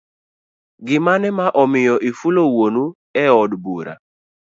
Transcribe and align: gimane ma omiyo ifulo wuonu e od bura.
gimane 0.87 1.27
ma 1.37 1.47
omiyo 1.63 1.95
ifulo 2.09 2.41
wuonu 2.53 2.83
e 3.23 3.25
od 3.41 3.51
bura. 3.63 3.93